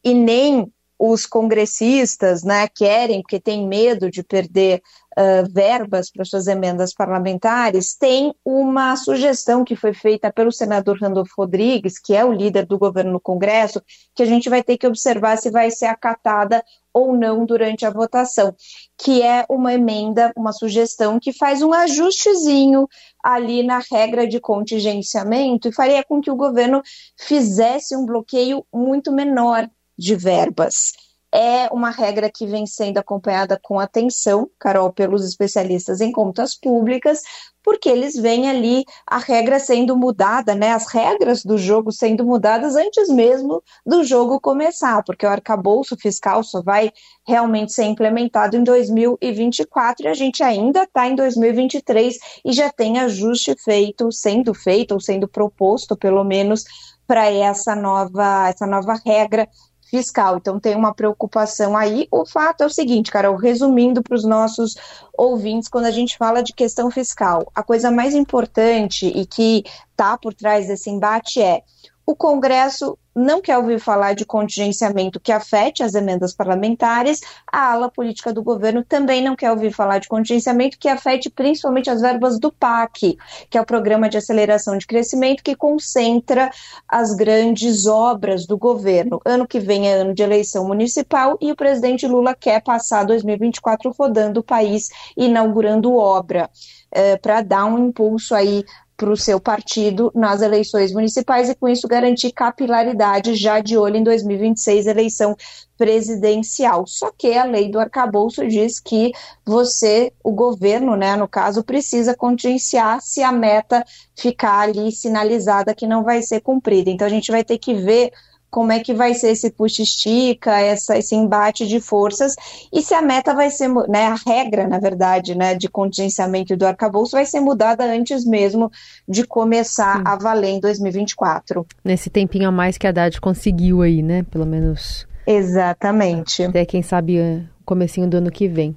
e 0.04 0.12
nem 0.12 0.70
os 0.98 1.24
congressistas 1.24 2.42
né, 2.42 2.66
querem, 2.68 3.22
porque 3.22 3.38
têm 3.38 3.66
medo 3.66 4.10
de 4.10 4.22
perder 4.22 4.82
uh, 5.18 5.52
verbas 5.52 6.10
para 6.10 6.24
suas 6.24 6.46
emendas 6.46 6.94
parlamentares, 6.94 7.96
tem 7.96 8.32
uma 8.44 8.96
sugestão 8.96 9.64
que 9.64 9.74
foi 9.74 9.92
feita 9.92 10.32
pelo 10.32 10.52
senador 10.52 10.98
Randolfo 11.00 11.32
Rodrigues, 11.36 11.98
que 11.98 12.14
é 12.14 12.24
o 12.24 12.32
líder 12.32 12.64
do 12.64 12.78
governo 12.78 13.12
no 13.12 13.20
Congresso, 13.20 13.82
que 14.14 14.22
a 14.22 14.26
gente 14.26 14.48
vai 14.48 14.62
ter 14.62 14.78
que 14.78 14.86
observar 14.86 15.36
se 15.36 15.50
vai 15.50 15.70
ser 15.70 15.86
acatada 15.86 16.64
ou 16.94 17.16
não 17.16 17.44
durante 17.44 17.84
a 17.84 17.90
votação, 17.90 18.54
que 18.96 19.22
é 19.22 19.44
uma 19.48 19.74
emenda, 19.74 20.32
uma 20.36 20.52
sugestão 20.52 21.18
que 21.20 21.32
faz 21.32 21.62
um 21.62 21.72
ajustezinho 21.72 22.88
ali 23.22 23.62
na 23.62 23.80
regra 23.90 24.26
de 24.26 24.40
contingenciamento 24.40 25.68
e 25.68 25.72
faria 25.72 26.02
com 26.02 26.20
que 26.20 26.30
o 26.30 26.36
governo 26.36 26.80
fizesse 27.16 27.96
um 27.96 28.06
bloqueio 28.06 28.64
muito 28.72 29.12
menor 29.12 29.68
de 29.96 30.14
verbas. 30.14 30.92
É 31.32 31.68
uma 31.72 31.90
regra 31.90 32.30
que 32.30 32.46
vem 32.46 32.66
sendo 32.66 32.98
acompanhada 32.98 33.58
com 33.62 33.78
atenção, 33.78 34.48
Carol, 34.58 34.90
pelos 34.92 35.24
especialistas 35.24 36.00
em 36.00 36.10
contas 36.10 36.54
públicas, 36.54 37.22
porque 37.62 37.90
eles 37.90 38.14
veem 38.14 38.48
ali 38.48 38.82
a 39.06 39.18
regra 39.18 39.60
sendo 39.60 39.94
mudada, 39.94 40.54
né, 40.54 40.72
as 40.72 40.90
regras 40.90 41.44
do 41.44 41.58
jogo 41.58 41.92
sendo 41.92 42.24
mudadas 42.24 42.76
antes 42.76 43.10
mesmo 43.10 43.62
do 43.84 44.02
jogo 44.04 44.40
começar, 44.40 45.02
porque 45.04 45.26
o 45.26 45.28
arcabouço 45.28 45.94
fiscal 45.98 46.42
só 46.42 46.62
vai 46.62 46.90
realmente 47.26 47.74
ser 47.74 47.84
implementado 47.84 48.56
em 48.56 48.64
2024 48.64 50.06
e 50.06 50.08
a 50.08 50.14
gente 50.14 50.42
ainda 50.42 50.84
está 50.84 51.06
em 51.06 51.14
2023 51.14 52.16
e 52.42 52.52
já 52.52 52.70
tem 52.72 52.98
ajuste 53.00 53.54
feito, 53.62 54.10
sendo 54.10 54.54
feito 54.54 54.92
ou 54.92 55.00
sendo 55.00 55.28
proposto, 55.28 55.94
pelo 55.94 56.24
menos, 56.24 56.64
para 57.06 57.30
essa 57.30 57.74
nova, 57.74 58.48
essa 58.48 58.66
nova 58.66 58.94
regra 59.04 59.48
fiscal. 59.90 60.36
Então 60.36 60.60
tem 60.60 60.76
uma 60.76 60.94
preocupação 60.94 61.76
aí. 61.76 62.06
O 62.10 62.26
fato 62.26 62.62
é 62.62 62.66
o 62.66 62.70
seguinte, 62.70 63.10
Carol, 63.10 63.36
resumindo 63.36 64.02
para 64.02 64.14
os 64.14 64.24
nossos 64.24 64.74
ouvintes, 65.16 65.68
quando 65.68 65.86
a 65.86 65.90
gente 65.90 66.16
fala 66.16 66.42
de 66.42 66.52
questão 66.52 66.90
fiscal, 66.90 67.50
a 67.54 67.62
coisa 67.62 67.90
mais 67.90 68.14
importante 68.14 69.06
e 69.06 69.26
que 69.26 69.64
está 69.90 70.16
por 70.16 70.34
trás 70.34 70.68
desse 70.68 70.90
embate 70.90 71.40
é 71.40 71.62
o 72.08 72.16
Congresso 72.16 72.98
não 73.14 73.38
quer 73.38 73.58
ouvir 73.58 73.78
falar 73.78 74.14
de 74.14 74.24
contingenciamento 74.24 75.20
que 75.20 75.30
afete 75.30 75.82
as 75.82 75.94
emendas 75.94 76.32
parlamentares, 76.32 77.20
a 77.52 77.72
ala 77.72 77.90
política 77.90 78.32
do 78.32 78.42
governo 78.42 78.82
também 78.82 79.22
não 79.22 79.36
quer 79.36 79.50
ouvir 79.50 79.70
falar 79.74 79.98
de 79.98 80.08
contingenciamento 80.08 80.78
que 80.78 80.88
afete 80.88 81.28
principalmente 81.28 81.90
as 81.90 82.00
verbas 82.00 82.38
do 82.38 82.50
PAC, 82.50 83.18
que 83.50 83.58
é 83.58 83.60
o 83.60 83.66
Programa 83.66 84.08
de 84.08 84.16
Aceleração 84.16 84.78
de 84.78 84.86
Crescimento, 84.86 85.42
que 85.42 85.54
concentra 85.54 86.50
as 86.88 87.14
grandes 87.14 87.84
obras 87.84 88.46
do 88.46 88.56
governo. 88.56 89.20
Ano 89.22 89.46
que 89.46 89.60
vem 89.60 89.86
é 89.86 89.92
ano 89.92 90.14
de 90.14 90.22
eleição 90.22 90.66
municipal 90.66 91.36
e 91.42 91.52
o 91.52 91.56
presidente 91.56 92.06
Lula 92.06 92.34
quer 92.34 92.62
passar 92.62 93.04
2024 93.04 93.94
rodando 93.98 94.40
o 94.40 94.44
país, 94.44 94.88
inaugurando 95.14 95.94
obra. 95.94 96.48
É, 96.90 97.18
para 97.18 97.42
dar 97.42 97.66
um 97.66 97.88
impulso 97.88 98.34
aí 98.34 98.64
para 98.98 99.12
o 99.12 99.16
seu 99.16 99.38
partido 99.38 100.10
nas 100.12 100.42
eleições 100.42 100.92
municipais 100.92 101.48
e, 101.48 101.54
com 101.54 101.68
isso, 101.68 101.86
garantir 101.86 102.32
capilaridade 102.32 103.36
já 103.36 103.60
de 103.60 103.78
olho 103.78 103.96
em 103.96 104.02
2026, 104.02 104.88
eleição 104.88 105.36
presidencial. 105.76 106.84
Só 106.84 107.12
que 107.16 107.38
a 107.38 107.44
lei 107.44 107.70
do 107.70 107.78
arcabouço 107.78 108.46
diz 108.48 108.80
que 108.80 109.12
você, 109.46 110.12
o 110.22 110.32
governo, 110.32 110.96
né, 110.96 111.14
no 111.14 111.28
caso, 111.28 111.62
precisa 111.62 112.12
contingenciar 112.12 113.00
se 113.00 113.22
a 113.22 113.30
meta 113.30 113.84
ficar 114.16 114.62
ali 114.62 114.90
sinalizada 114.90 115.76
que 115.76 115.86
não 115.86 116.02
vai 116.02 116.20
ser 116.20 116.40
cumprida. 116.40 116.90
Então, 116.90 117.06
a 117.06 117.10
gente 117.10 117.30
vai 117.30 117.44
ter 117.44 117.58
que 117.58 117.74
ver 117.74 118.10
como 118.50 118.72
é 118.72 118.80
que 118.80 118.94
vai 118.94 119.14
ser 119.14 119.30
esse 119.30 119.50
puxa-estica, 119.50 120.52
esse 120.62 121.14
embate 121.14 121.66
de 121.66 121.80
forças, 121.80 122.34
e 122.72 122.82
se 122.82 122.94
a 122.94 123.02
meta 123.02 123.34
vai 123.34 123.50
ser, 123.50 123.68
né, 123.88 124.06
a 124.06 124.14
regra, 124.14 124.66
na 124.66 124.78
verdade, 124.78 125.34
né, 125.34 125.54
de 125.54 125.68
contingenciamento 125.68 126.56
do 126.56 126.66
arcabouço 126.66 127.12
vai 127.12 127.26
ser 127.26 127.40
mudada 127.40 127.84
antes 127.84 128.24
mesmo 128.24 128.70
de 129.06 129.26
começar 129.26 129.98
Sim. 129.98 130.02
a 130.06 130.16
valer 130.16 130.50
em 130.50 130.60
2024. 130.60 131.66
Nesse 131.84 132.10
tempinho 132.10 132.48
a 132.48 132.52
mais 132.52 132.78
que 132.78 132.86
a 132.86 132.90
Haddad 132.90 133.20
conseguiu 133.20 133.82
aí, 133.82 134.02
né, 134.02 134.22
pelo 134.30 134.46
menos. 134.46 135.06
Exatamente. 135.26 136.44
Até 136.44 136.64
quem 136.64 136.82
sabe 136.82 137.20
o 137.20 137.44
comecinho 137.64 138.08
do 138.08 138.16
ano 138.16 138.30
que 138.30 138.48
vem. 138.48 138.74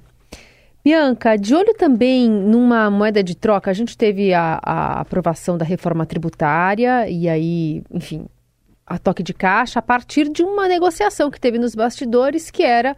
Bianca, 0.84 1.36
de 1.36 1.54
olho 1.54 1.72
também 1.74 2.28
numa 2.28 2.90
moeda 2.90 3.22
de 3.22 3.36
troca, 3.36 3.70
a 3.70 3.74
gente 3.74 3.96
teve 3.96 4.34
a, 4.34 4.58
a 4.60 5.00
aprovação 5.00 5.56
da 5.56 5.64
reforma 5.64 6.04
tributária 6.04 7.08
e 7.08 7.28
aí, 7.28 7.84
enfim, 7.88 8.26
a 8.92 8.98
toque 8.98 9.22
de 9.22 9.32
caixa 9.32 9.78
a 9.78 9.82
partir 9.82 10.28
de 10.28 10.42
uma 10.42 10.68
negociação 10.68 11.30
que 11.30 11.40
teve 11.40 11.58
nos 11.58 11.74
bastidores, 11.74 12.50
que 12.50 12.62
era 12.62 12.94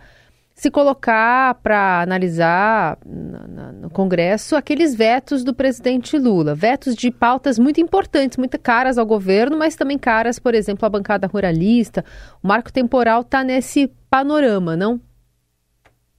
se 0.52 0.68
colocar 0.70 1.54
para 1.62 2.02
analisar 2.02 2.98
no, 3.04 3.90
Congresso 3.90 4.56
aqueles 4.56 4.92
vetos 4.92 5.44
do 5.44 5.54
presidente 5.54 6.18
Lula, 6.18 6.52
vetos 6.52 6.96
de 6.96 7.12
pautas 7.12 7.60
muito 7.60 7.80
importantes, 7.80 8.36
muito 8.36 8.58
caras 8.58 8.98
ao 8.98 9.06
governo, 9.06 9.56
mas 9.56 9.76
também 9.76 9.96
caras, 9.96 10.40
por 10.40 10.52
exemplo, 10.52 10.84
à 10.84 10.88
bancada 10.88 11.28
ruralista. 11.28 12.04
O 12.42 12.48
marco 12.48 12.72
temporal 12.72 13.20
está 13.20 13.44
nesse 13.44 13.86
panorama, 14.10 14.76
não? 14.76 15.00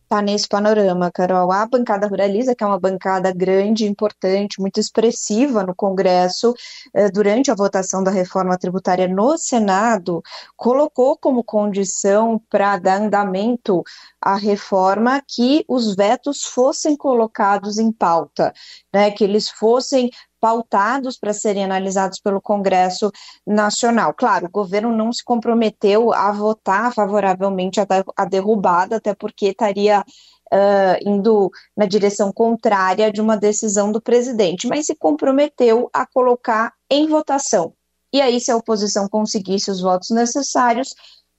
Está 0.05 0.21
nesse 0.21 0.47
panorama, 0.47 1.11
Carol. 1.11 1.51
A 1.51 1.65
bancada 1.65 2.07
ruralista, 2.07 2.55
que 2.55 2.63
é 2.63 2.67
uma 2.67 2.79
bancada 2.79 3.31
grande, 3.33 3.85
importante, 3.85 4.61
muito 4.61 4.79
expressiva 4.79 5.63
no 5.63 5.75
Congresso, 5.75 6.53
eh, 6.93 7.09
durante 7.09 7.51
a 7.51 7.55
votação 7.55 8.03
da 8.03 8.11
reforma 8.11 8.57
tributária 8.57 9.07
no 9.07 9.37
Senado, 9.37 10.23
colocou 10.55 11.17
como 11.17 11.43
condição 11.43 12.39
para 12.49 12.77
dar 12.77 13.01
andamento 13.01 13.83
à 14.21 14.35
reforma 14.35 15.21
que 15.27 15.65
os 15.67 15.95
vetos 15.95 16.43
fossem 16.43 16.95
colocados 16.95 17.77
em 17.77 17.91
pauta, 17.91 18.53
né, 18.93 19.11
que 19.11 19.23
eles 19.23 19.49
fossem 19.49 20.09
pautados 20.45 21.17
para 21.17 21.33
serem 21.33 21.63
analisados 21.63 22.19
pelo 22.19 22.39
Congresso 22.39 23.11
Nacional. 23.47 24.13
Claro, 24.13 24.45
o 24.45 24.51
governo 24.51 24.95
não 24.95 25.11
se 25.11 25.23
comprometeu 25.23 26.13
a 26.13 26.31
votar 26.31 26.93
favoravelmente 26.93 27.79
a, 27.79 28.25
derrubada, 28.25 28.97
até 28.97 29.15
porque 29.15 29.47
estaria 29.47 30.05
Uh, 30.53 30.95
indo 31.03 31.51
na 31.75 31.87
direção 31.87 32.31
contrária 32.31 33.11
de 33.11 33.19
uma 33.19 33.35
decisão 33.35 33.91
do 33.91 33.99
presidente, 33.99 34.67
mas 34.67 34.85
se 34.85 34.95
comprometeu 34.95 35.89
a 35.91 36.05
colocar 36.05 36.71
em 36.87 37.07
votação. 37.07 37.73
e 38.13 38.21
aí, 38.21 38.39
se 38.39 38.51
a 38.51 38.55
oposição 38.55 39.09
conseguisse 39.09 39.71
os 39.71 39.81
votos 39.81 40.11
necessários, 40.11 40.93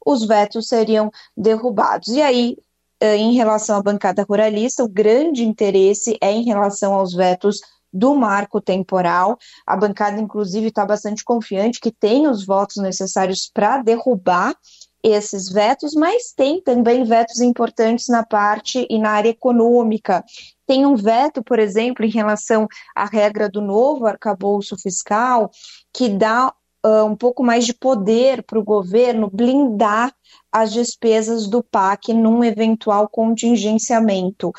os 0.04 0.26
vetos 0.26 0.66
seriam 0.66 1.08
derrubados. 1.36 2.08
E 2.08 2.20
aí, 2.20 2.56
em 3.00 3.34
relação 3.34 3.76
à 3.76 3.82
bancada 3.82 4.26
ruralista, 4.28 4.82
o 4.82 4.88
grande 4.88 5.44
interesse 5.44 6.18
é 6.20 6.32
em 6.32 6.42
relação 6.42 6.92
aos 6.92 7.14
vetos 7.14 7.60
do 7.96 8.14
marco 8.14 8.60
temporal. 8.60 9.38
A 9.66 9.76
bancada, 9.76 10.20
inclusive, 10.20 10.68
está 10.68 10.84
bastante 10.84 11.24
confiante 11.24 11.80
que 11.80 11.90
tem 11.90 12.28
os 12.28 12.44
votos 12.44 12.76
necessários 12.76 13.50
para 13.52 13.82
derrubar 13.82 14.54
esses 15.02 15.48
vetos, 15.48 15.94
mas 15.94 16.32
tem 16.32 16.60
também 16.60 17.04
vetos 17.04 17.40
importantes 17.40 18.08
na 18.08 18.24
parte 18.24 18.86
e 18.90 18.98
na 18.98 19.10
área 19.10 19.28
econômica. 19.28 20.24
Tem 20.66 20.84
um 20.84 20.96
veto, 20.96 21.44
por 21.44 21.60
exemplo, 21.60 22.04
em 22.04 22.10
relação 22.10 22.66
à 22.94 23.04
regra 23.04 23.48
do 23.48 23.60
novo 23.60 24.06
arcabouço 24.06 24.76
fiscal, 24.76 25.50
que 25.92 26.08
dá 26.08 26.52
uh, 26.84 27.04
um 27.04 27.14
pouco 27.14 27.44
mais 27.44 27.64
de 27.64 27.72
poder 27.72 28.42
para 28.42 28.58
o 28.58 28.64
governo 28.64 29.30
blindar 29.32 30.12
as 30.50 30.72
despesas 30.72 31.46
do 31.46 31.62
PAC 31.62 32.12
num 32.12 32.42
eventual 32.42 33.08
contingenciamento. 33.08 34.52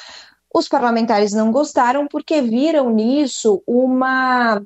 Os 0.57 0.67
parlamentares 0.67 1.33
não 1.33 1.51
gostaram 1.51 2.07
porque 2.07 2.41
viram 2.41 2.89
nisso 2.89 3.61
uma 3.67 4.59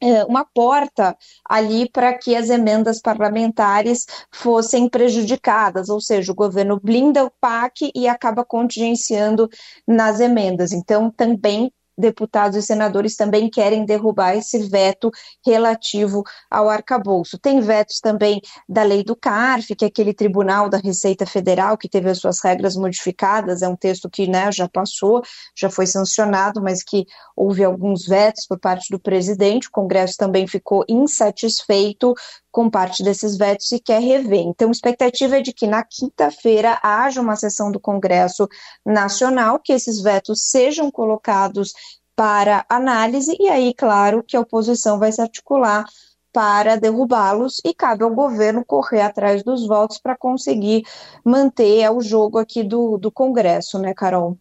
é, 0.00 0.24
uma 0.24 0.42
porta 0.42 1.14
ali 1.46 1.90
para 1.90 2.16
que 2.16 2.34
as 2.34 2.48
emendas 2.48 2.98
parlamentares 2.98 4.06
fossem 4.32 4.88
prejudicadas, 4.88 5.90
ou 5.90 6.00
seja, 6.00 6.32
o 6.32 6.34
governo 6.34 6.80
blinda 6.80 7.26
o 7.26 7.32
PAC 7.40 7.90
e 7.94 8.08
acaba 8.08 8.42
contingenciando 8.42 9.50
nas 9.86 10.18
emendas. 10.18 10.72
Então, 10.72 11.10
também 11.10 11.70
deputados 11.98 12.56
e 12.56 12.62
senadores 12.62 13.16
também 13.16 13.50
querem 13.50 13.84
derrubar 13.84 14.36
esse 14.36 14.58
veto 14.68 15.10
relativo 15.44 16.22
ao 16.48 16.68
arcabouço. 16.68 17.38
Tem 17.38 17.60
vetos 17.60 17.98
também 18.00 18.40
da 18.68 18.84
lei 18.84 19.02
do 19.02 19.16
CARF, 19.16 19.74
que 19.74 19.84
é 19.84 19.88
aquele 19.88 20.14
tribunal 20.14 20.68
da 20.68 20.78
Receita 20.78 21.26
Federal 21.26 21.76
que 21.76 21.88
teve 21.88 22.08
as 22.08 22.18
suas 22.18 22.40
regras 22.42 22.76
modificadas, 22.76 23.62
é 23.62 23.68
um 23.68 23.76
texto 23.76 24.08
que 24.08 24.28
né, 24.28 24.52
já 24.52 24.68
passou, 24.68 25.22
já 25.56 25.68
foi 25.68 25.86
sancionado, 25.86 26.62
mas 26.62 26.82
que 26.82 27.04
houve 27.36 27.64
alguns 27.64 28.06
vetos 28.06 28.46
por 28.46 28.58
parte 28.58 28.90
do 28.90 29.00
presidente, 29.00 29.68
o 29.68 29.72
Congresso 29.72 30.16
também 30.16 30.46
ficou 30.46 30.84
insatisfeito 30.88 32.14
com 32.50 32.70
parte 32.70 33.02
desses 33.02 33.36
vetos 33.36 33.70
e 33.72 33.80
quer 33.80 34.00
rever. 34.00 34.40
Então, 34.40 34.68
a 34.68 34.72
expectativa 34.72 35.38
é 35.38 35.40
de 35.40 35.52
que 35.52 35.66
na 35.66 35.84
quinta-feira 35.84 36.78
haja 36.82 37.20
uma 37.20 37.36
sessão 37.36 37.70
do 37.70 37.80
Congresso 37.80 38.48
Nacional, 38.84 39.58
que 39.58 39.72
esses 39.72 40.00
vetos 40.00 40.50
sejam 40.50 40.90
colocados 40.90 41.72
para 42.16 42.66
análise, 42.68 43.36
e 43.38 43.48
aí, 43.48 43.72
claro, 43.72 44.24
que 44.26 44.36
a 44.36 44.40
oposição 44.40 44.98
vai 44.98 45.12
se 45.12 45.20
articular 45.20 45.84
para 46.32 46.76
derrubá-los 46.76 47.60
e 47.64 47.72
cabe 47.74 48.04
ao 48.04 48.14
governo 48.14 48.64
correr 48.64 49.00
atrás 49.00 49.42
dos 49.42 49.66
votos 49.66 49.98
para 49.98 50.16
conseguir 50.16 50.84
manter 51.24 51.90
o 51.90 52.00
jogo 52.00 52.38
aqui 52.38 52.62
do, 52.62 52.98
do 52.98 53.10
Congresso, 53.10 53.78
né, 53.78 53.94
Carol? 53.94 54.38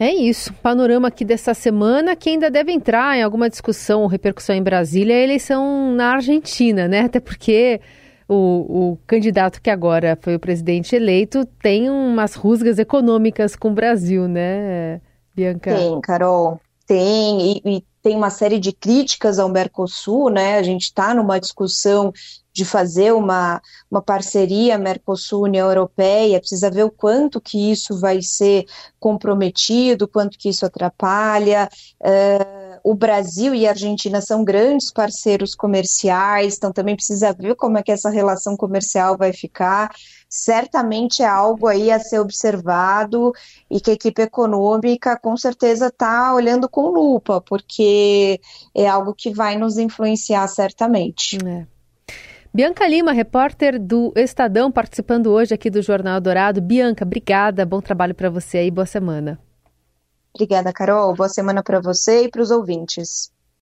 É 0.00 0.10
isso. 0.10 0.54
Panorama 0.54 1.08
aqui 1.08 1.26
dessa 1.26 1.52
semana 1.52 2.16
que 2.16 2.30
ainda 2.30 2.50
deve 2.50 2.72
entrar 2.72 3.18
em 3.18 3.22
alguma 3.22 3.50
discussão 3.50 4.00
ou 4.00 4.06
repercussão 4.06 4.56
em 4.56 4.62
Brasília 4.62 5.12
é 5.12 5.20
a 5.20 5.24
eleição 5.24 5.92
na 5.94 6.14
Argentina, 6.14 6.88
né? 6.88 7.00
Até 7.00 7.20
porque 7.20 7.82
o, 8.26 8.92
o, 8.92 8.98
candidato 9.06 9.60
que 9.60 9.68
agora 9.68 10.16
foi 10.18 10.34
o 10.34 10.40
presidente 10.40 10.96
eleito 10.96 11.44
tem 11.44 11.90
umas 11.90 12.34
rusgas 12.34 12.78
econômicas 12.78 13.54
com 13.54 13.72
o 13.72 13.74
Brasil, 13.74 14.26
né, 14.26 15.02
Bianca? 15.36 15.74
Tem, 15.74 16.00
Carol. 16.00 16.58
Tem, 16.90 17.52
e, 17.52 17.76
e 17.76 17.84
tem 18.02 18.16
uma 18.16 18.30
série 18.30 18.58
de 18.58 18.72
críticas 18.72 19.38
ao 19.38 19.48
Mercosul, 19.48 20.28
né? 20.28 20.58
A 20.58 20.62
gente 20.64 20.86
está 20.86 21.14
numa 21.14 21.38
discussão 21.38 22.12
de 22.52 22.64
fazer 22.64 23.14
uma, 23.14 23.62
uma 23.88 24.02
parceria 24.02 24.76
Mercosul-União 24.76 25.68
Europeia, 25.68 26.40
precisa 26.40 26.68
ver 26.68 26.82
o 26.82 26.90
quanto 26.90 27.40
que 27.40 27.70
isso 27.70 28.00
vai 28.00 28.20
ser 28.20 28.64
comprometido, 28.98 30.08
quanto 30.08 30.36
que 30.36 30.48
isso 30.48 30.66
atrapalha. 30.66 31.68
Uh, 32.00 32.80
o 32.82 32.92
Brasil 32.92 33.54
e 33.54 33.68
a 33.68 33.70
Argentina 33.70 34.20
são 34.20 34.42
grandes 34.42 34.92
parceiros 34.92 35.54
comerciais, 35.54 36.56
então 36.56 36.72
também 36.72 36.96
precisa 36.96 37.32
ver 37.32 37.54
como 37.54 37.78
é 37.78 37.84
que 37.84 37.92
essa 37.92 38.10
relação 38.10 38.56
comercial 38.56 39.16
vai 39.16 39.32
ficar. 39.32 39.92
Certamente 40.32 41.24
é 41.24 41.26
algo 41.26 41.66
aí 41.66 41.90
a 41.90 41.98
ser 41.98 42.20
observado 42.20 43.32
e 43.68 43.80
que 43.80 43.90
a 43.90 43.94
equipe 43.94 44.22
econômica 44.22 45.18
com 45.18 45.36
certeza 45.36 45.88
está 45.88 46.32
olhando 46.32 46.68
com 46.68 46.88
lupa, 46.88 47.40
porque 47.40 48.40
é 48.72 48.86
algo 48.86 49.12
que 49.12 49.34
vai 49.34 49.58
nos 49.58 49.76
influenciar 49.76 50.46
certamente. 50.46 51.36
É. 51.44 51.66
Bianca 52.54 52.86
Lima, 52.86 53.10
repórter 53.10 53.76
do 53.76 54.12
Estadão, 54.14 54.70
participando 54.70 55.32
hoje 55.32 55.52
aqui 55.52 55.68
do 55.68 55.82
Jornal 55.82 56.20
Dourado. 56.20 56.60
Bianca, 56.60 57.04
obrigada, 57.04 57.66
bom 57.66 57.80
trabalho 57.80 58.14
para 58.14 58.30
você 58.30 58.58
aí, 58.58 58.70
boa 58.70 58.86
semana. 58.86 59.36
Obrigada, 60.32 60.72
Carol. 60.72 61.12
Boa 61.12 61.28
semana 61.28 61.60
para 61.60 61.80
você 61.80 62.24
e 62.24 62.30
para 62.30 62.40
os 62.42 62.52
ouvintes. 62.52 63.32